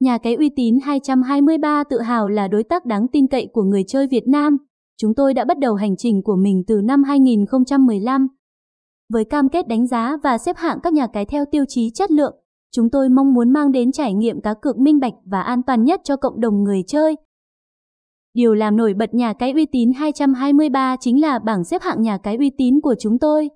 [0.00, 3.84] Nhà cái uy tín 223 tự hào là đối tác đáng tin cậy của người
[3.88, 4.56] chơi Việt Nam.
[4.96, 8.28] Chúng tôi đã bắt đầu hành trình của mình từ năm 2015.
[9.12, 12.10] Với cam kết đánh giá và xếp hạng các nhà cái theo tiêu chí chất
[12.10, 12.36] lượng,
[12.72, 15.84] chúng tôi mong muốn mang đến trải nghiệm cá cược minh bạch và an toàn
[15.84, 17.16] nhất cho cộng đồng người chơi.
[18.34, 22.18] Điều làm nổi bật nhà cái uy tín 223 chính là bảng xếp hạng nhà
[22.18, 23.50] cái uy tín của chúng tôi.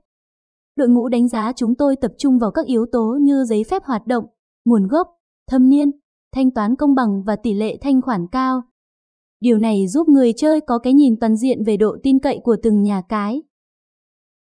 [0.77, 3.83] Đội ngũ đánh giá chúng tôi tập trung vào các yếu tố như giấy phép
[3.85, 4.25] hoạt động,
[4.65, 5.09] nguồn gốc,
[5.51, 5.91] thâm niên,
[6.35, 8.63] thanh toán công bằng và tỷ lệ thanh khoản cao.
[9.41, 12.57] Điều này giúp người chơi có cái nhìn toàn diện về độ tin cậy của
[12.63, 13.43] từng nhà cái.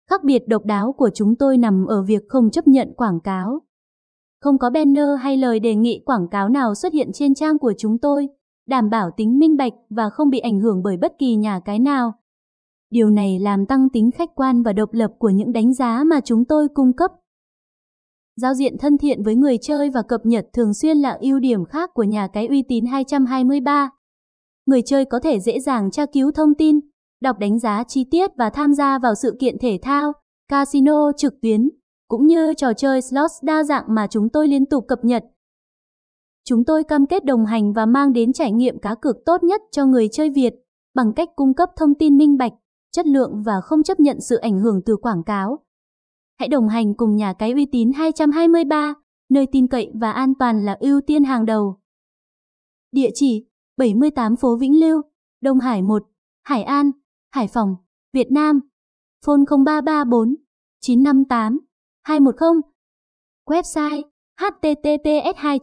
[0.09, 3.59] Khác biệt độc đáo của chúng tôi nằm ở việc không chấp nhận quảng cáo.
[4.41, 7.73] Không có banner hay lời đề nghị quảng cáo nào xuất hiện trên trang của
[7.77, 8.29] chúng tôi,
[8.67, 11.79] đảm bảo tính minh bạch và không bị ảnh hưởng bởi bất kỳ nhà cái
[11.79, 12.13] nào.
[12.89, 16.19] Điều này làm tăng tính khách quan và độc lập của những đánh giá mà
[16.21, 17.11] chúng tôi cung cấp.
[18.41, 21.65] Giao diện thân thiện với người chơi và cập nhật thường xuyên là ưu điểm
[21.65, 23.89] khác của nhà cái uy tín 223.
[24.65, 26.79] Người chơi có thể dễ dàng tra cứu thông tin,
[27.21, 30.13] đọc đánh giá chi tiết và tham gia vào sự kiện thể thao,
[30.49, 31.69] casino trực tuyến,
[32.07, 35.23] cũng như trò chơi slots đa dạng mà chúng tôi liên tục cập nhật.
[36.45, 39.61] Chúng tôi cam kết đồng hành và mang đến trải nghiệm cá cược tốt nhất
[39.71, 40.53] cho người chơi Việt
[40.95, 42.53] bằng cách cung cấp thông tin minh bạch,
[42.91, 45.59] chất lượng và không chấp nhận sự ảnh hưởng từ quảng cáo.
[46.39, 48.93] Hãy đồng hành cùng nhà cái uy tín 223,
[49.29, 51.79] nơi tin cậy và an toàn là ưu tiên hàng đầu.
[52.91, 53.45] Địa chỉ
[53.77, 55.01] 78 phố Vĩnh Lưu,
[55.41, 56.03] Đông Hải 1,
[56.43, 56.91] Hải An,
[57.31, 57.75] Hải Phòng,
[58.13, 58.59] Việt Nam.
[59.25, 60.35] Phone 0334
[60.81, 61.59] 958
[62.03, 62.61] 210.
[63.45, 64.03] Website
[64.39, 65.59] https 2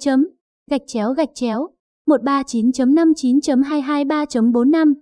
[0.71, 1.69] gạch chéo gạch chéo
[2.07, 4.95] 139.59.223.45